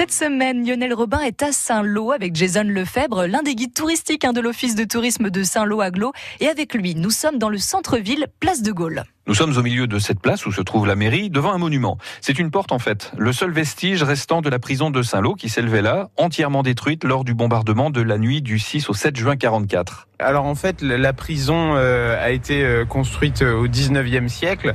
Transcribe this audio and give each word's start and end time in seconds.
Cette 0.00 0.12
semaine, 0.12 0.66
Lionel 0.66 0.94
Robin 0.94 1.20
est 1.20 1.42
à 1.42 1.52
Saint-Lô 1.52 2.10
avec 2.10 2.34
Jason 2.34 2.64
Lefebvre, 2.64 3.26
l'un 3.26 3.42
des 3.42 3.54
guides 3.54 3.74
touristiques 3.74 4.24
hein, 4.24 4.32
de 4.32 4.40
l'Office 4.40 4.74
de 4.74 4.84
tourisme 4.84 5.28
de 5.28 5.42
Saint-Lô-Aglo. 5.42 6.14
Et 6.40 6.48
avec 6.48 6.72
lui, 6.72 6.94
nous 6.94 7.10
sommes 7.10 7.36
dans 7.36 7.50
le 7.50 7.58
centre-ville, 7.58 8.28
place 8.40 8.62
de 8.62 8.72
Gaulle. 8.72 9.04
Nous 9.26 9.34
sommes 9.34 9.54
au 9.58 9.62
milieu 9.62 9.86
de 9.86 9.98
cette 9.98 10.18
place 10.18 10.46
où 10.46 10.52
se 10.52 10.62
trouve 10.62 10.86
la 10.86 10.96
mairie, 10.96 11.28
devant 11.28 11.52
un 11.52 11.58
monument. 11.58 11.98
C'est 12.22 12.38
une 12.38 12.50
porte 12.50 12.72
en 12.72 12.78
fait, 12.78 13.12
le 13.18 13.30
seul 13.34 13.50
vestige 13.50 14.02
restant 14.02 14.40
de 14.40 14.48
la 14.48 14.58
prison 14.58 14.88
de 14.90 15.02
Saint-Lô 15.02 15.34
qui 15.34 15.50
s'élevait 15.50 15.82
là, 15.82 16.08
entièrement 16.16 16.62
détruite 16.62 17.04
lors 17.04 17.22
du 17.22 17.34
bombardement 17.34 17.90
de 17.90 18.00
la 18.00 18.16
nuit 18.16 18.40
du 18.40 18.58
6 18.58 18.88
au 18.88 18.94
7 18.94 19.14
juin 19.16 19.36
44. 19.36 20.08
Alors 20.18 20.46
en 20.46 20.54
fait, 20.54 20.80
la 20.80 21.12
prison 21.12 21.74
euh, 21.76 22.16
a 22.24 22.30
été 22.30 22.64
euh, 22.64 22.86
construite 22.86 23.42
au 23.42 23.68
19e 23.68 24.28
siècle, 24.28 24.74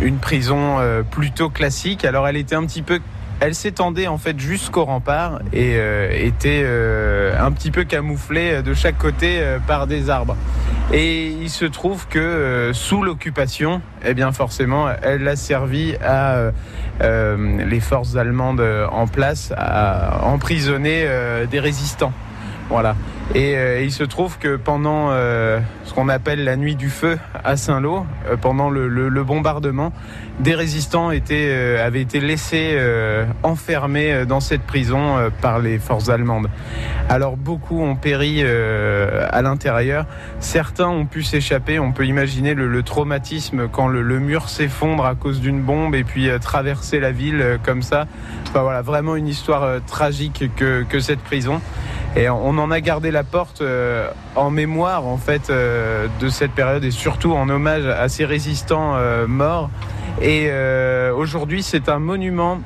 une 0.00 0.16
prison 0.16 0.78
euh, 0.80 1.02
plutôt 1.02 1.50
classique. 1.50 2.06
Alors 2.06 2.26
elle 2.26 2.38
était 2.38 2.54
un 2.54 2.64
petit 2.64 2.82
peu 2.82 3.00
elle 3.42 3.56
s'étendait 3.56 4.06
en 4.06 4.18
fait 4.18 4.38
jusqu'au 4.38 4.84
rempart 4.84 5.40
et 5.52 5.74
euh, 5.74 6.12
était 6.12 6.62
euh, 6.64 7.34
un 7.44 7.50
petit 7.50 7.72
peu 7.72 7.82
camouflée 7.82 8.62
de 8.62 8.72
chaque 8.72 8.96
côté 8.98 9.40
euh, 9.40 9.58
par 9.58 9.88
des 9.88 10.10
arbres. 10.10 10.36
Et 10.92 11.26
il 11.26 11.50
se 11.50 11.64
trouve 11.64 12.06
que 12.06 12.70
sous 12.72 13.02
l'occupation, 13.02 13.82
eh 14.04 14.14
bien 14.14 14.30
forcément, 14.30 14.86
elle 15.02 15.26
a 15.26 15.36
servi 15.36 15.96
à 16.04 16.50
les 17.00 17.80
forces 17.80 18.16
allemandes 18.16 18.62
en 18.90 19.06
place 19.06 19.52
à 19.56 20.24
emprisonner 20.24 21.08
des 21.50 21.60
résistants. 21.60 22.12
Voilà. 22.72 22.96
Et 23.34 23.54
il 23.82 23.92
se 23.92 24.02
trouve 24.02 24.38
que 24.38 24.56
pendant 24.56 25.10
ce 25.10 25.94
qu'on 25.94 26.08
appelle 26.08 26.44
la 26.44 26.56
nuit 26.56 26.74
du 26.74 26.90
feu 26.90 27.18
à 27.44 27.56
Saint-Lô, 27.56 28.04
pendant 28.40 28.70
le, 28.70 29.22
bombardement, 29.22 29.92
des 30.40 30.54
résistants 30.54 31.10
euh, 31.30 31.86
avaient 31.86 32.00
été 32.00 32.20
laissés 32.20 32.72
euh, 32.74 33.24
enfermés 33.42 34.12
euh, 34.12 34.24
dans 34.24 34.40
cette 34.40 34.62
prison 34.62 35.30
par 35.40 35.58
les 35.58 35.78
forces 35.78 36.08
allemandes. 36.08 36.48
Alors 37.08 37.36
beaucoup 37.36 37.80
ont 37.80 37.96
péri 37.96 38.42
à 38.42 39.42
l'intérieur, 39.42 40.06
certains 40.40 40.88
ont 40.88 41.04
pu 41.04 41.22
s'échapper, 41.22 41.78
on 41.78 41.92
peut 41.92 42.06
imaginer 42.06 42.54
le, 42.54 42.82
traumatisme 42.82 43.68
quand 43.68 43.88
le, 43.88 44.18
mur 44.18 44.48
s'effondre 44.48 45.04
à 45.04 45.14
cause 45.14 45.40
d'une 45.40 45.60
bombe 45.60 45.94
et 45.94 46.04
puis 46.04 46.28
traverser 46.40 47.00
la 47.00 47.12
ville 47.12 47.58
comme 47.64 47.82
ça. 47.82 48.06
Voilà, 48.54 48.82
vraiment 48.82 49.16
une 49.16 49.28
histoire 49.28 49.80
tragique 49.86 50.50
que, 50.56 50.82
que, 50.82 51.00
cette 51.00 51.20
prison. 51.20 51.60
Et 52.14 52.28
on 52.28 52.58
en 52.58 52.70
a 52.70 52.80
gardé 52.80 53.10
la 53.10 53.24
porte 53.24 53.62
en 54.36 54.50
mémoire 54.50 55.06
en 55.06 55.16
fait 55.16 55.50
de 55.50 56.28
cette 56.28 56.52
période 56.52 56.84
et 56.84 56.90
surtout 56.90 57.32
en 57.32 57.48
hommage 57.48 57.86
à 57.86 58.08
ces 58.08 58.26
résistants 58.26 58.96
morts. 59.26 59.70
Et 60.20 60.46
euh, 60.50 61.12
aujourd'hui, 61.14 61.62
c'est 61.62 61.88
un 61.88 61.98
monument 61.98 62.60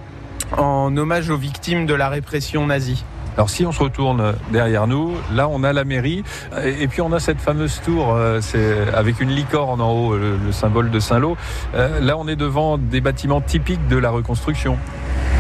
en 0.57 0.95
hommage 0.97 1.31
aux 1.31 1.37
victimes 1.37 1.87
de 1.87 1.95
la 1.95 2.09
répression 2.09 2.67
nazie. 2.67 3.05
Alors 3.37 3.51
si 3.51 3.67
on 3.67 3.73
se 3.73 3.83
retourne 3.83 4.35
derrière 4.51 4.87
nous, 4.87 5.13
là 5.31 5.47
on 5.47 5.63
a 5.63 5.75
la 5.75 5.85
mairie 5.85 6.25
et 6.65 6.89
puis 6.89 7.03
on 7.03 7.13
a 7.13 7.21
cette 7.21 7.39
fameuse 7.39 7.83
tour, 7.85 8.15
euh, 8.15 8.41
c'est 8.41 8.95
avec 8.95 9.21
une 9.21 9.29
licorne 9.29 9.83
en 9.83 9.93
haut, 9.93 10.17
le, 10.17 10.53
symbole 10.53 10.91
de 10.91 10.99
Saint-Lô. 11.01 11.37
Euh, 11.75 12.01
là 12.01 12.17
on 12.17 12.29
est 12.29 12.37
devant 12.37 12.79
des 12.79 13.03
bâtiments 13.03 13.43
typiques 13.43 13.87
de 13.89 13.99
la 13.99 14.09
reconstruction. 14.09 14.79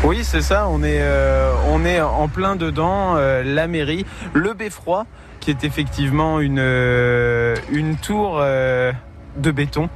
Oui, 0.06 0.22
c'est 0.22 0.40
ça. 0.40 0.68
On 0.68 0.84
est, 0.84 1.02
est 1.84 2.00
en 2.00 2.28
plein 2.28 2.54
dedans. 2.54 3.16
la 3.16 3.66
mairie, 3.66 4.06
le 4.34 4.52
beffroi, 4.52 5.04
qui 5.40 5.50
est 5.50 5.64
effectivement 5.64 6.38
une, 6.38 6.60
une 7.72 7.96
tour 7.96 8.40
de 9.36 9.50
béton. 9.50 9.88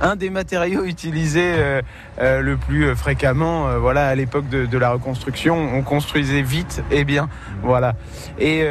Un 0.00 0.16
des 0.16 0.30
matériaux 0.30 0.84
utilisés 0.84 1.54
euh, 1.56 1.82
euh, 2.20 2.40
le 2.40 2.56
plus 2.56 2.86
euh, 2.86 2.94
fréquemment, 2.94 3.78
voilà, 3.78 4.08
à 4.08 4.14
l'époque 4.14 4.48
de, 4.48 4.78
la 4.78 4.90
reconstruction, 4.90 5.56
on 5.74 5.82
construisait 5.82 6.42
vite 6.42 6.82
et 6.90 7.04
bien, 7.04 7.28
voilà. 7.62 7.94
Et, 8.38 8.64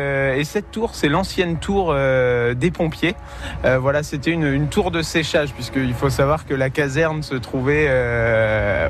cette 0.43 0.71
tour, 0.71 0.95
c'est 0.95 1.09
l'ancienne 1.09 1.57
tour 1.57 1.93
des 1.93 2.71
pompiers. 2.71 3.15
voilà, 3.63 4.03
c'était 4.03 4.31
une, 4.31 4.69
tour 4.69 4.91
de 4.91 5.01
séchage, 5.01 5.53
puisqu'il 5.53 5.93
faut 5.93 6.09
savoir 6.09 6.45
que 6.45 6.53
la 6.53 6.69
caserne 6.69 7.21
se 7.23 7.35
trouvait 7.35 7.89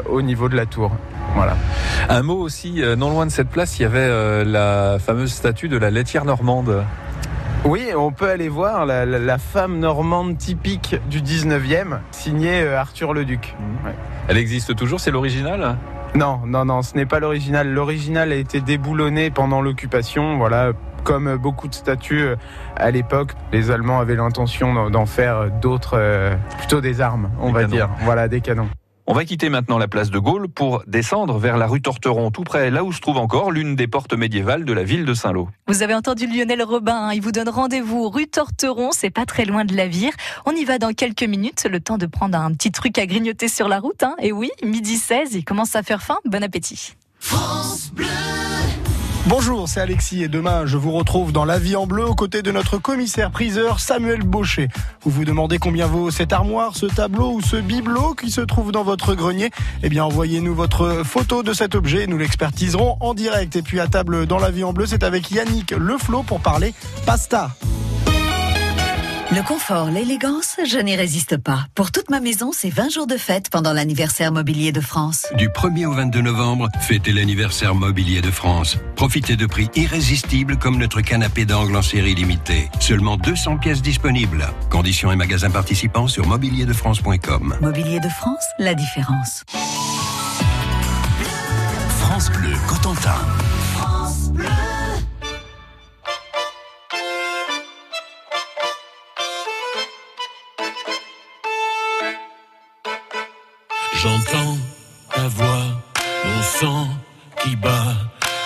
au 0.08 0.22
niveau 0.22 0.50
de 0.50 0.56
la 0.56 0.68
tour. 0.68 0.92
Voilà. 1.34 1.58
Un 2.10 2.22
mot 2.22 2.38
aussi, 2.38 2.84
non 2.98 3.10
loin 3.10 3.26
de 3.26 3.32
cette 3.32 3.50
place, 3.50 3.80
il 3.80 3.84
y 3.84 3.86
avait 3.86 4.46
la 4.46 4.98
fameuse 5.00 5.32
statue 5.32 5.70
de 5.70 5.78
la 5.78 5.90
laitière 5.90 6.26
normande. 6.26 6.84
Oui, 7.66 7.90
on 7.96 8.12
peut 8.12 8.30
aller 8.30 8.50
voir 8.50 8.86
la, 8.86 9.38
femme 9.38 9.80
normande 9.80 10.38
typique 10.38 10.96
du 11.10 11.22
19e, 11.22 12.00
signée 12.12 12.62
euh, 12.62 12.80
Arthur 12.80 13.14
le 13.14 13.26
Duc. 13.26 13.56
Mmh. 13.60 13.90
Elle 14.30 14.38
existe 14.38 14.76
toujours, 14.76 15.00
c'est 15.00 15.12
l'original? 15.12 15.78
Non, 16.16 16.42
non, 16.46 16.66
non, 16.66 16.82
ce 16.82 16.96
n'est 16.96 17.06
pas 17.06 17.20
l'original. 17.20 17.72
L'original 17.72 18.32
a 18.32 18.36
été 18.36 18.62
déboulonné 18.62 19.30
pendant 19.32 19.62
l'occupation, 19.62 20.38
voilà, 20.38 20.72
comme 21.04 21.38
beaucoup 21.38 21.68
de 21.68 21.74
statues 21.74 22.22
euh, 22.22 22.36
à 22.76 22.92
l'époque, 22.92 23.32
les 23.52 23.72
Allemands 23.72 24.00
avaient 24.00 24.16
l'intention 24.16 24.90
d'en 24.90 25.06
faire 25.06 25.50
d'autres, 25.62 25.98
euh, 25.98 26.36
plutôt 26.58 26.82
des 26.82 27.02
armes, 27.02 27.30
on 27.40 27.52
va 27.52 27.66
dire. 27.66 27.90
Voilà, 28.02 28.28
des 28.28 28.42
canons. 28.42 28.70
On 29.10 29.14
va 29.14 29.24
quitter 29.24 29.48
maintenant 29.48 29.78
la 29.78 29.88
place 29.88 30.10
de 30.10 30.20
Gaulle 30.20 30.50
pour 30.50 30.84
descendre 30.86 31.38
vers 31.38 31.56
la 31.56 31.66
rue 31.66 31.82
Torteron, 31.82 32.30
tout 32.30 32.44
près, 32.44 32.70
là 32.70 32.84
où 32.84 32.92
se 32.92 33.00
trouve 33.00 33.16
encore 33.16 33.52
l'une 33.52 33.78
des 33.78 33.88
portes 33.88 34.12
médiévales 34.14 34.66
de 34.66 34.74
la 34.74 34.84
ville 34.84 35.06
de 35.06 35.14
Saint-Lô. 35.14 35.48
Vous 35.66 35.82
avez 35.82 35.94
entendu 35.94 36.28
Lionel 36.28 36.62
Robin, 36.62 37.08
hein. 37.08 37.14
il 37.14 37.22
vous 37.22 37.32
donne 37.32 37.48
rendez-vous 37.48 38.10
rue 38.10 38.28
Torteron, 38.28 38.90
c'est 38.92 39.10
pas 39.10 39.26
très 39.26 39.46
loin 39.46 39.64
de 39.64 39.74
la 39.78 39.88
Vire. 39.88 40.12
On 40.46 40.52
y 40.52 40.66
va 40.66 40.78
dans 40.78 40.92
quelques 40.92 41.24
minutes, 41.24 41.66
le 41.72 41.80
temps 41.80 41.98
de 41.98 42.06
prendre 42.06 42.38
un 42.38 42.52
petit 42.52 42.74
truc 42.74 42.98
à 42.98 43.06
grignoter 43.06 43.48
sur 43.48 43.70
la 43.70 43.80
route. 43.80 44.04
Hein. 44.04 44.16
Et 44.20 44.34
oui, 44.34 44.52
midi 44.62 44.98
16, 44.98 45.36
il 45.36 45.46
commence 45.46 45.78
à 45.78 45.84
faire 45.84 46.04
faim, 46.04 46.18
bon 46.26 46.44
appétit. 46.44 46.96
France 47.18 47.92
Bleu 47.94 48.08
Bonjour, 49.30 49.68
c'est 49.68 49.82
Alexis 49.82 50.24
et 50.24 50.30
demain 50.30 50.66
je 50.66 50.78
vous 50.78 50.94
retrouve 50.94 51.34
dans 51.34 51.44
La 51.44 51.60
Vie 51.60 51.76
en 51.76 51.86
Bleu 51.86 52.06
aux 52.06 52.16
côtés 52.16 52.42
de 52.42 52.50
notre 52.50 52.78
commissaire 52.78 53.30
priseur 53.30 53.82
Samuel 53.82 54.22
Baucher. 54.22 54.70
Vous 55.02 55.12
vous 55.12 55.26
demandez 55.26 55.58
combien 55.58 55.86
vaut 55.86 56.12
cette 56.12 56.32
armoire, 56.32 56.78
ce 56.78 56.86
tableau 56.86 57.34
ou 57.34 57.42
ce 57.42 57.58
bibelot 57.58 58.14
qui 58.14 58.32
se 58.32 58.40
trouve 58.40 58.72
dans 58.72 58.84
votre 58.84 59.16
grenier? 59.16 59.52
Eh 59.84 59.90
bien 59.90 60.06
envoyez-nous 60.06 60.56
votre 60.56 61.04
photo 61.04 61.44
de 61.44 61.52
cet 61.52 61.76
objet, 61.76 62.08
nous 62.08 62.18
l'expertiserons 62.18 62.96
en 63.02 63.14
direct. 63.14 63.58
Et 63.58 63.62
puis 63.62 63.82
à 63.82 63.88
table 63.88 64.28
dans 64.28 64.40
La 64.40 64.50
Vie 64.50 64.64
en 64.64 64.72
Bleu, 64.72 64.86
c'est 64.86 65.04
avec 65.04 65.30
Yannick 65.30 65.72
Leflot 65.72 66.24
pour 66.24 66.40
parler 66.40 66.74
pasta. 67.06 67.52
Le 69.30 69.44
confort, 69.46 69.90
l'élégance, 69.92 70.56
je 70.66 70.80
n'y 70.80 70.96
résiste 70.96 71.36
pas. 71.36 71.66
Pour 71.76 71.92
toute 71.92 72.10
ma 72.10 72.22
maison, 72.22 72.52
c'est 72.54 72.70
20 72.70 72.90
jours 72.90 73.08
de 73.08 73.18
fête 73.18 73.50
pendant 73.50 73.74
l'anniversaire 73.74 74.32
mobilier 74.32 74.72
de 74.72 74.80
France. 74.80 75.26
Du 75.36 75.50
1er 75.50 75.86
au 75.86 75.92
22 75.92 76.22
novembre, 76.22 76.70
fêtez 76.80 77.12
l'anniversaire 77.12 77.76
mobilier 77.76 78.22
de 78.22 78.32
France. 78.32 78.78
Profitez 78.96 79.36
de 79.36 79.46
prix 79.46 79.70
irrésistibles 79.76 80.58
comme 80.58 80.78
notre 80.78 81.02
canapé 81.02 81.44
d'angle 81.44 81.76
en 81.76 81.82
série 81.82 82.16
limitée. 82.16 82.70
Seulement 82.80 83.18
200 83.18 83.58
pièces 83.58 83.82
disponibles. 83.82 84.48
Conditions 84.70 85.12
et 85.12 85.18
magasins 85.18 85.52
participants 85.52 86.08
sur 86.08 86.26
mobilierdefrance.com. 86.26 87.58
Mobilier 87.62 88.00
de 88.00 88.10
France, 88.10 88.46
la 88.60 88.76
différence. 88.76 89.44
France 92.00 92.32
Bleu 92.32 92.54
Cotentin. 92.66 93.18
J'entends 104.02 104.58
ta 105.14 105.28
voix, 105.28 105.66
mon 106.26 106.42
sang 106.44 106.88
qui 107.42 107.56
bat 107.56 107.96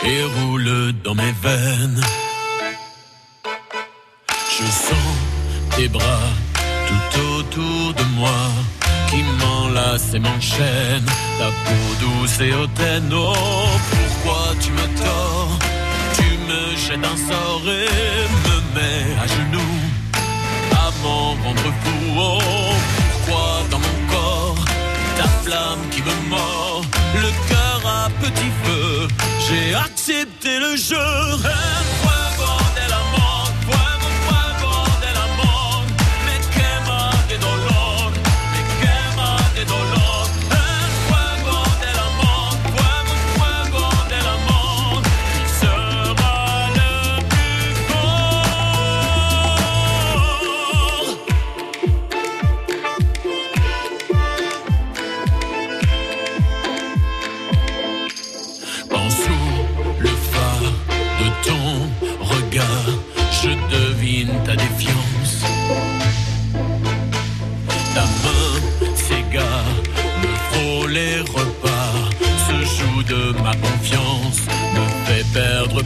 et 0.05 0.23
roule 0.23 0.93
dans 1.03 1.13
mes 1.13 1.33
veines. 1.43 2.01
Je 4.57 4.65
sens 4.65 5.15
tes 5.75 5.89
bras 5.89 6.29
tout 6.87 7.19
autour 7.37 7.93
de 7.93 8.03
moi 8.15 8.41
qui 9.09 9.21
m'enlacent 9.39 10.13
et 10.13 10.19
m'enchaînent. 10.19 11.11
Ta 11.37 11.47
peau 11.65 11.85
douce 11.99 12.39
et 12.39 12.53
hautaine, 12.53 13.11
oh, 13.13 13.33
pourquoi 13.91 14.53
tu 14.61 14.71
me 14.71 14.85
tords? 15.03 15.59
Tu 16.15 16.29
me 16.47 16.77
jettes 16.77 17.05
un 17.13 17.17
sort 17.29 17.63
et 17.65 18.23
me 18.45 18.57
mets 18.75 19.21
à 19.21 19.27
genoux 19.27 19.80
J'ai 29.47 29.73
accepté 29.75 30.59
le 30.59 30.75
jeu. 30.77 32.00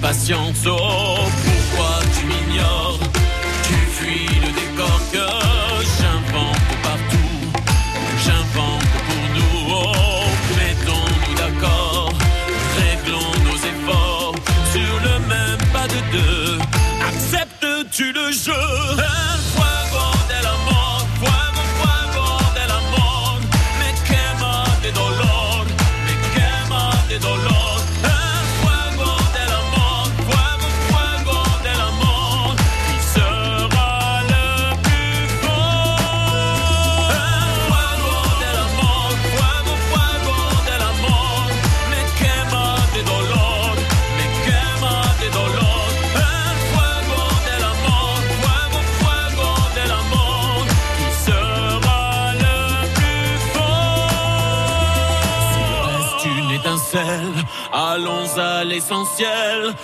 Patience. 0.06 0.75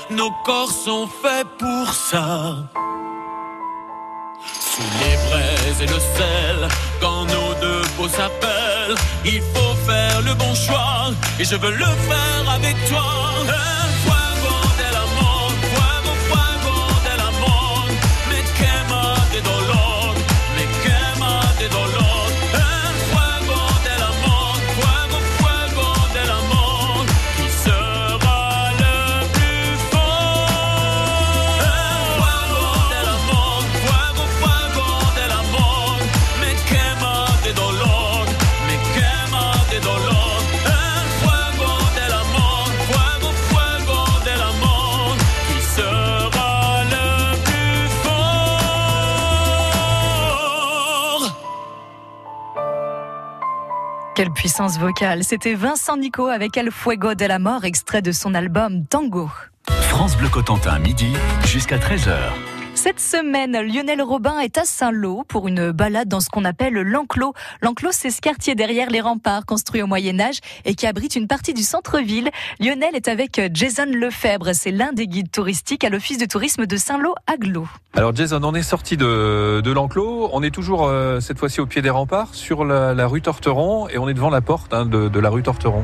Nos 0.09 0.31
corps 0.45 0.71
sont 0.71 1.07
faits 1.07 1.47
pour 1.57 1.93
ça. 1.93 2.55
Sous 4.43 4.91
les 5.01 5.15
braises 5.29 5.81
et 5.81 5.85
le 5.85 5.99
sel, 5.99 6.67
quand 6.99 7.25
nos 7.25 7.53
deux 7.61 7.81
peaux 7.97 8.09
s'appellent, 8.09 8.95
il 9.23 9.41
faut 9.53 9.75
faire 9.85 10.21
le 10.21 10.33
bon 10.33 10.53
choix, 10.53 11.11
et 11.39 11.45
je 11.45 11.55
veux 11.55 11.71
le 11.71 11.85
faire 11.85 12.49
avec 12.53 12.75
toi. 12.89 13.21
El 13.45 13.91
fuego 14.03 14.20
Quelle 54.21 54.33
puissance 54.33 54.77
vocale 54.77 55.23
C'était 55.23 55.55
Vincent 55.55 55.97
Nico 55.97 56.27
avec 56.27 56.55
El 56.55 56.69
Fuego 56.69 57.15
de 57.15 57.25
la 57.25 57.39
Mort, 57.39 57.65
extrait 57.65 58.03
de 58.03 58.11
son 58.11 58.35
album 58.35 58.85
Tango. 58.85 59.31
France 59.67 60.15
Bleu 60.15 60.29
Cotentin, 60.29 60.77
midi 60.77 61.11
jusqu'à 61.47 61.79
13h. 61.79 62.50
Cette 62.83 62.99
semaine, 62.99 63.61
Lionel 63.61 64.01
Robin 64.01 64.39
est 64.39 64.57
à 64.57 64.65
Saint-Lô 64.65 65.23
pour 65.27 65.47
une 65.47 65.69
balade 65.69 66.07
dans 66.07 66.19
ce 66.19 66.31
qu'on 66.31 66.45
appelle 66.45 66.73
l'enclos. 66.73 67.35
L'enclos, 67.61 67.91
c'est 67.91 68.09
ce 68.09 68.21
quartier 68.21 68.55
derrière 68.55 68.89
les 68.89 69.01
remparts 69.01 69.45
construit 69.45 69.83
au 69.83 69.85
Moyen-Âge 69.85 70.39
et 70.65 70.73
qui 70.73 70.87
abrite 70.87 71.15
une 71.15 71.27
partie 71.27 71.53
du 71.53 71.61
centre-ville. 71.61 72.31
Lionel 72.59 72.95
est 72.95 73.07
avec 73.07 73.39
Jason 73.53 73.85
Lefebvre. 73.85 74.55
C'est 74.55 74.71
l'un 74.71 74.93
des 74.93 75.05
guides 75.05 75.29
touristiques 75.29 75.83
à 75.83 75.89
l'office 75.89 76.17
de 76.17 76.25
tourisme 76.25 76.65
de 76.65 76.75
Saint-Lô-Aglo. 76.75 77.67
Alors 77.93 78.15
Jason, 78.15 78.41
on 78.43 78.55
est 78.55 78.63
sorti 78.63 78.97
de, 78.97 79.61
l'enclos, 79.63 80.31
on 80.33 80.41
est 80.41 80.49
toujours 80.49 80.87
euh, 80.87 81.19
cette 81.19 81.37
fois-ci 81.37 81.61
au 81.61 81.67
pied 81.67 81.83
des 81.83 81.91
remparts 81.91 82.33
sur 82.33 82.65
la, 82.65 83.05
rue 83.05 83.21
Torteron 83.21 83.89
et 83.89 83.99
on 83.99 84.09
est 84.09 84.15
devant 84.15 84.31
la 84.31 84.41
porte 84.41 84.73
hein, 84.73 84.87
de 84.87 85.19
la 85.19 85.29
rue 85.29 85.43
Torteron. 85.43 85.83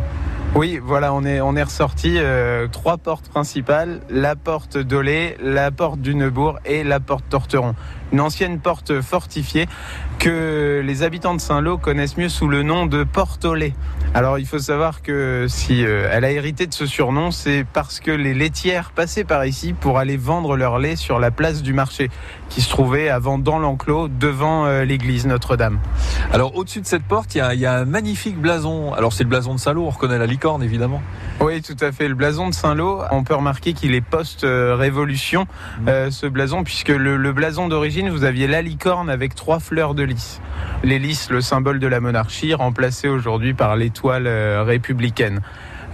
Oui, 0.56 0.80
voilà, 0.82 1.14
on 1.14 1.24
est, 1.24 1.40
on 1.40 1.56
est 1.56 1.64
ressorti 1.64 2.16
euh, 2.18 2.68
trois 2.68 2.98
portes 2.98 3.30
principales, 3.30 4.02
la 4.10 4.36
porte 4.36 4.78
d'Olé, 4.78 5.38
la 5.40 5.70
porte 5.72 6.00
du 6.00 6.16
Neubourg 6.16 6.60
et 6.66 6.84
la 6.84 7.00
porte 7.00 7.26
Torteron. 7.30 7.76
Une 8.12 8.22
ancienne 8.22 8.60
porte 8.60 9.02
fortifiée 9.02 9.68
que 10.20 10.82
les 10.84 11.04
habitants 11.04 11.36
de 11.36 11.42
Saint-Lô 11.42 11.78
connaissent 11.78 12.18
mieux 12.18 12.30
sous 12.30 12.48
le 12.48 12.64
nom 12.64 12.86
de 12.86 13.04
Porte 13.04 13.46
Olé. 13.46 13.74
Alors 14.14 14.40
il 14.40 14.48
faut 14.48 14.60
savoir 14.60 15.02
que 15.02 15.46
si 15.50 15.86
euh, 15.86 16.10
elle 16.12 16.26
a 16.26 16.32
hérité 16.32 16.66
de 16.66 16.74
ce 16.74 16.86
surnom, 16.86 17.32
c'est 17.32 17.66
parce 17.72 18.00
que 18.00 18.10
les 18.10 18.34
laitières 18.34 18.92
passaient 18.92 19.26
par 19.26 19.46
ici 19.46 19.74
pour 19.74 20.00
aller 20.00 20.18
vendre 20.18 20.56
leur 20.56 20.80
lait 20.80 20.96
sur 20.96 21.20
la 21.20 21.30
place 21.30 21.62
du 21.62 21.74
marché, 21.74 22.10
qui 22.50 22.62
se 22.62 22.70
trouvait 22.70 23.10
avant 23.10 23.38
dans 23.38 23.60
l'enclos, 23.60 24.08
devant 24.08 24.66
euh, 24.66 24.86
l'église 24.86 25.28
Notre-Dame. 25.28 25.80
Alors 26.32 26.56
au-dessus 26.56 26.82
de 26.82 26.88
cette 26.88 27.04
porte, 27.04 27.36
il 27.36 27.40
y 27.40 27.42
a, 27.42 27.54
il 27.54 27.60
y 27.60 27.66
a 27.66 27.74
un 27.74 27.86
magnifique 27.86 28.40
blason. 28.40 28.94
Alors 28.94 29.14
c'est 29.14 29.24
le 29.24 29.30
blason 29.30 29.54
de 29.54 29.60
Saint-Lô, 29.60 29.84
on 29.86 29.90
reconnaît 29.90 30.18
la 30.18 30.28
licorne 30.28 30.64
évidemment. 30.64 31.02
Oui, 31.42 31.62
tout 31.62 31.78
à 31.82 31.92
fait. 31.92 32.08
Le 32.08 32.16
blason 32.16 32.48
de 32.50 32.54
Saint-Lô, 32.54 33.02
on 33.12 33.24
peut 33.24 33.36
remarquer 33.36 33.74
qu'il 33.74 33.94
est 33.94 34.02
post-révolution, 34.02 35.46
euh, 35.88 36.10
ce 36.10 36.26
blason, 36.26 36.64
puisque 36.64 36.90
le, 36.90 37.18
le 37.18 37.34
blason 37.34 37.68
d'origine, 37.68 37.97
vous 38.06 38.24
aviez 38.24 38.48
la 38.48 38.62
licorne 38.62 39.10
avec 39.10 39.34
trois 39.34 39.60
fleurs 39.60 39.96
de 39.96 40.04
lys. 40.04 40.40
Les 40.84 41.00
le 41.00 41.42
symbole 41.42 41.80
de 41.80 41.88
la 41.88 42.00
monarchie, 42.00 42.54
remplacé 42.54 43.08
aujourd'hui 43.08 43.56
par 43.56 43.76
l'étoile 43.76 44.28
euh, 44.28 44.64
républicaine. 44.64 45.42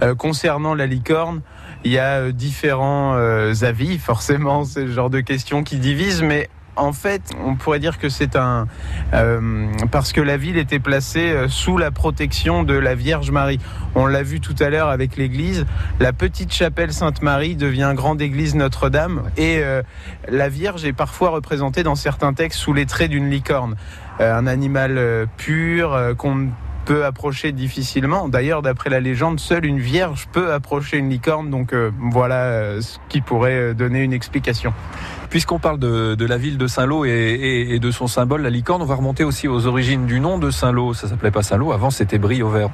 Euh, 0.02 0.14
concernant 0.14 0.74
la 0.74 0.86
licorne, 0.86 1.40
il 1.82 1.92
y 1.92 1.98
a 1.98 2.20
euh, 2.20 2.32
différents 2.32 3.14
avis, 3.14 3.98
forcément, 3.98 4.64
c'est 4.64 4.84
le 4.84 4.92
genre 4.92 5.08
de 5.08 5.20
questions 5.20 5.62
qui 5.62 5.78
divisent, 5.78 6.22
mais 6.22 6.50
en 6.76 6.92
fait, 6.92 7.22
on 7.44 7.54
pourrait 7.56 7.78
dire 7.78 7.98
que 7.98 8.08
c'est 8.08 8.36
un 8.36 8.66
euh, 9.12 9.66
parce 9.90 10.12
que 10.12 10.20
la 10.20 10.36
ville 10.36 10.56
était 10.56 10.78
placée 10.78 11.30
euh, 11.30 11.48
sous 11.48 11.78
la 11.78 11.90
protection 11.90 12.62
de 12.62 12.74
la 12.74 12.94
Vierge 12.94 13.30
Marie. 13.30 13.60
On 13.94 14.06
l'a 14.06 14.22
vu 14.22 14.40
tout 14.40 14.56
à 14.60 14.70
l'heure 14.70 14.88
avec 14.88 15.16
l'église. 15.16 15.66
La 16.00 16.12
petite 16.12 16.52
chapelle 16.52 16.92
Sainte-Marie 16.92 17.56
devient 17.56 17.92
grande 17.94 18.20
église 18.20 18.54
Notre-Dame 18.54 19.30
et 19.36 19.58
euh, 19.58 19.82
la 20.28 20.48
Vierge 20.48 20.84
est 20.84 20.92
parfois 20.92 21.30
représentée 21.30 21.82
dans 21.82 21.94
certains 21.94 22.32
textes 22.32 22.58
sous 22.58 22.72
les 22.72 22.86
traits 22.86 23.10
d'une 23.10 23.30
licorne, 23.30 23.76
un 24.20 24.46
animal 24.46 25.26
pur 25.36 26.14
qu'on 26.16 26.48
peut 26.84 27.04
approcher 27.04 27.52
difficilement. 27.52 28.28
D'ailleurs, 28.28 28.62
d'après 28.62 28.90
la 28.90 29.00
légende, 29.00 29.40
seule 29.40 29.64
une 29.64 29.78
vierge 29.80 30.26
peut 30.32 30.52
approcher 30.52 30.98
une 30.98 31.08
licorne. 31.10 31.50
Donc 31.50 31.72
euh, 31.72 31.90
voilà 32.12 32.42
euh, 32.44 32.80
ce 32.80 32.98
qui 33.08 33.20
pourrait 33.20 33.70
euh, 33.70 33.74
donner 33.74 34.02
une 34.02 34.12
explication. 34.12 34.72
Puisqu'on 35.30 35.58
parle 35.58 35.78
de, 35.78 36.14
de 36.14 36.26
la 36.26 36.36
ville 36.36 36.58
de 36.58 36.66
Saint-Lô 36.66 37.04
et, 37.04 37.10
et- 37.10 37.74
et 37.74 37.78
de 37.80 37.90
son 37.90 38.06
symbole, 38.06 38.42
la 38.42 38.50
licorne, 38.50 38.82
on 38.82 38.86
va 38.86 38.94
remonter 38.94 39.24
aussi 39.24 39.48
aux 39.48 39.66
origines 39.66 40.06
du 40.06 40.20
nom 40.20 40.38
de 40.38 40.50
Saint-Lô. 40.50 40.94
Ça 40.94 41.08
s'appelait 41.08 41.30
pas 41.32 41.42
Saint-Lô, 41.42 41.72
avant 41.72 41.90
c'était 41.90 42.18
Brie 42.18 42.42
au 42.42 42.50
vert. 42.50 42.70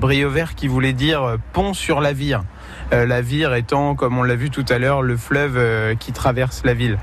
Brio 0.00 0.30
vert 0.30 0.54
qui 0.54 0.68
voulait 0.68 0.92
dire 0.92 1.36
pont 1.52 1.74
sur 1.74 2.00
la 2.00 2.12
Vire. 2.12 2.44
Euh, 2.92 3.04
la 3.04 3.20
Vire 3.20 3.54
étant, 3.54 3.94
comme 3.94 4.16
on 4.16 4.22
l'a 4.22 4.34
vu 4.34 4.48
tout 4.50 4.64
à 4.68 4.78
l'heure, 4.78 5.02
le 5.02 5.16
fleuve 5.16 5.56
euh, 5.56 5.94
qui 5.94 6.12
traverse 6.12 6.62
la 6.64 6.72
ville. 6.72 6.98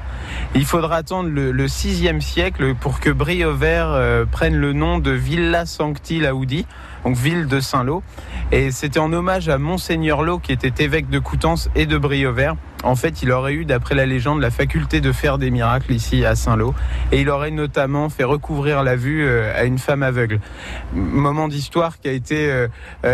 Il 0.56 0.66
faudra 0.66 0.98
attendre 0.98 1.30
le, 1.30 1.52
le 1.52 1.68
6e 1.68 2.22
siècle 2.22 2.74
pour 2.74 3.00
que 3.00 3.12
Brio 3.12 3.54
vert 3.54 3.90
euh, 3.90 4.26
prenne 4.26 4.56
le 4.56 4.74
nom 4.74 4.98
de 4.98 5.12
Villa 5.12 5.66
Sancti 5.66 6.20
Laudi, 6.20 6.66
donc 7.04 7.16
ville 7.16 7.46
de 7.46 7.60
Saint-Lô. 7.60 8.02
Et 8.52 8.72
c'était 8.72 9.00
en 9.00 9.14
hommage 9.14 9.48
à 9.48 9.60
Monseigneur 9.60 10.24
Lô, 10.24 10.40
qui 10.40 10.52
était 10.52 10.84
évêque 10.84 11.10
de 11.10 11.20
Coutances 11.20 11.70
et 11.76 11.86
de 11.86 11.98
Briovert. 11.98 12.56
En 12.84 12.96
fait, 12.96 13.24
il 13.24 13.32
aurait 13.32 13.54
eu, 13.54 13.66
d'après 13.66 13.96
la 13.96 14.06
légende, 14.06 14.42
la 14.42 14.52
faculté 14.52 15.02
de 15.02 15.12
faire 15.12 15.40
des 15.40 15.50
miracles 15.50 15.92
ici 15.92 16.24
à 16.24 16.36
Saint-Lô. 16.36 16.76
Et 17.12 17.22
il 17.22 17.30
aurait 17.30 17.50
notamment 17.50 18.10
fait 18.10 18.24
recouvrir 18.24 18.84
la 18.84 18.96
vue 18.96 19.28
à 19.28 19.64
une 19.64 19.80
femme 19.80 20.04
aveugle. 20.04 20.40
Moment 20.94 21.48
d'histoire 21.48 22.00
qui 22.00 22.10
a 22.10 22.12
été 22.12 22.68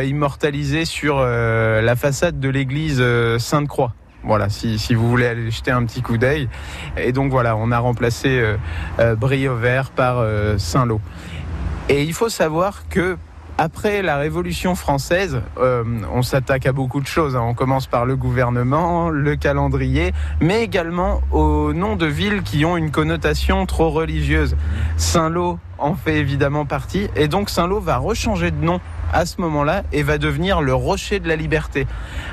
immortalisé 0.03 0.83
sur 0.83 1.21
la 1.21 1.95
façade 1.95 2.40
de 2.41 2.49
l'église 2.49 2.97
euh, 2.99 3.39
Sainte-Croix. 3.39 3.93
Voilà, 4.23 4.49
si, 4.49 4.93
vous 4.93 5.09
voulez 5.09 5.25
aller 5.25 5.49
jeter 5.49 5.71
un 5.71 5.83
petit 5.85 6.01
coup 6.01 6.17
d'œil. 6.17 6.47
Et 6.97 7.11
donc 7.11 7.31
voilà, 7.31 7.55
on 7.55 7.71
a 7.71 7.79
remplacé 7.79 8.39
euh, 8.39 8.57
euh, 8.99 9.15
Briovert 9.15 9.89
par 9.89 10.17
euh, 10.19 10.57
Saint-Lô. 10.57 11.01
Et 11.89 12.03
il 12.03 12.13
faut 12.13 12.29
savoir 12.29 12.87
que 12.89 13.17
après 13.57 14.01
la 14.01 14.17
Révolution 14.17 14.75
française, 14.75 15.41
on 15.59 16.23
s'attaque 16.23 16.65
à 16.65 16.71
beaucoup 16.71 16.99
de 16.99 17.05
choses. 17.05 17.35
hein. 17.35 17.43
On 17.43 17.53
commence 17.53 17.85
par 17.85 18.05
le 18.05 18.15
gouvernement, 18.15 19.09
le 19.09 19.35
calendrier, 19.35 20.13
mais 20.39 20.63
également 20.63 21.21
aux 21.31 21.71
noms 21.71 21.95
de 21.95 22.07
villes 22.07 22.41
qui 22.41 22.65
ont 22.65 22.75
une 22.75 22.89
connotation 22.89 23.67
trop 23.67 23.91
religieuse. 23.91 24.55
Saint-Lô 24.97 25.59
en 25.77 25.93
fait 25.95 26.15
évidemment 26.15 26.65
partie, 26.65 27.07
et 27.15 27.27
donc 27.27 27.49
Saint-Lô 27.51 27.79
va 27.79 27.97
rechanger 27.97 28.49
de 28.49 28.63
nom 28.63 28.79
à 29.13 29.25
ce 29.25 29.41
moment-là 29.41 29.83
et 29.91 30.03
va 30.03 30.17
devenir 30.17 30.61
le 30.61 30.73
rocher 30.73 31.19
de 31.19 31.27
la 31.27 31.35
liberté. 31.35 31.87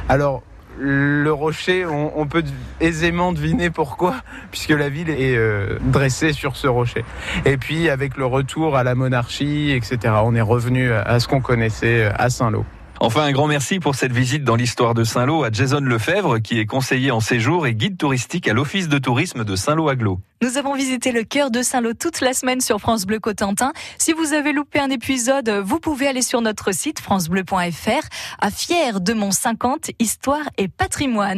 Alors, 0.08 0.42
le 0.80 1.32
rocher, 1.32 1.84
on, 1.86 2.26
peut 2.26 2.44
aisément 2.80 3.32
deviner 3.32 3.68
pourquoi, 3.68 4.16
puisque 4.50 4.70
la 4.70 4.88
ville 4.88 5.10
est 5.10 5.36
euh, 5.36 5.78
dressée 5.80 6.32
sur 6.32 6.56
ce 6.56 6.68
rocher. 6.68 7.04
Et 7.44 7.56
puis, 7.56 7.88
avec 7.88 8.16
le 8.16 8.26
retour 8.26 8.76
à 8.76 8.84
la 8.84 8.94
monarchie, 8.94 9.72
etc., 9.72 10.14
on 10.22 10.34
est 10.34 10.40
revenu 10.40 10.92
à 10.92 11.18
ce 11.18 11.26
qu'on 11.26 11.40
connaissait 11.40 12.10
à 12.16 12.30
Saint-Lô. 12.30 12.64
Enfin, 13.00 13.22
un 13.22 13.32
grand 13.32 13.46
merci 13.46 13.78
pour 13.78 13.94
cette 13.94 14.10
visite 14.10 14.42
dans 14.42 14.56
l'histoire 14.56 14.92
de 14.92 15.04
Saint-Lô 15.04 15.44
à 15.44 15.50
Jason 15.52 15.78
Lefebvre, 15.80 16.40
qui 16.40 16.58
est 16.58 16.66
conseiller 16.66 17.12
en 17.12 17.20
séjour 17.20 17.68
et 17.68 17.74
guide 17.74 17.96
touristique 17.96 18.48
à 18.48 18.52
l'Office 18.52 18.88
de 18.88 18.98
tourisme 18.98 19.44
de 19.44 19.54
Saint-Lô-Aglo. 19.54 20.18
Nous 20.42 20.56
avons 20.56 20.74
visité 20.74 21.12
le 21.12 21.22
cœur 21.22 21.50
de 21.50 21.62
Saint-Lô 21.62 21.94
toute 21.94 22.20
la 22.20 22.32
semaine 22.32 22.60
sur 22.60 22.80
France 22.80 23.06
Bleu 23.06 23.20
Cotentin. 23.20 23.72
Si 23.98 24.12
vous 24.12 24.32
avez 24.32 24.52
loupé 24.52 24.80
un 24.80 24.90
épisode, 24.90 25.48
vous 25.48 25.78
pouvez 25.78 26.08
aller 26.08 26.22
sur 26.22 26.40
notre 26.40 26.72
site 26.72 27.00
francebleu.fr 27.00 28.08
à 28.40 28.50
Fier 28.50 29.00
de 29.00 29.12
Mont 29.14 29.30
50, 29.30 29.90
Histoire 30.00 30.48
et 30.56 30.66
Patrimoine. 30.68 31.36